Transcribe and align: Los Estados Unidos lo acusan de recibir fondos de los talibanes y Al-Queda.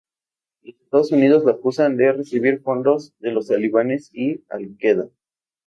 Los 0.63 0.77
Estados 0.81 1.11
Unidos 1.11 1.43
lo 1.43 1.51
acusan 1.51 1.95
de 1.95 2.11
recibir 2.11 2.61
fondos 2.63 3.13
de 3.19 3.33
los 3.33 3.49
talibanes 3.49 4.09
y 4.11 4.43
Al-Queda. 4.49 5.07